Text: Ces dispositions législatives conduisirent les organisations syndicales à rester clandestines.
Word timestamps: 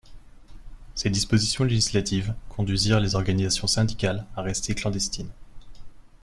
Ces 0.95 1.11
dispositions 1.11 1.63
législatives 1.63 2.33
conduisirent 2.49 2.99
les 2.99 3.13
organisations 3.13 3.67
syndicales 3.67 4.25
à 4.35 4.41
rester 4.41 4.73
clandestines. 4.73 5.29